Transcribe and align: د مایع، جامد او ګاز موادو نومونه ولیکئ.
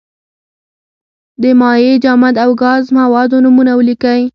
د 1.41 1.43
مایع، 1.59 1.93
جامد 2.03 2.35
او 2.43 2.51
ګاز 2.63 2.83
موادو 2.99 3.37
نومونه 3.43 3.71
ولیکئ. 3.75 4.21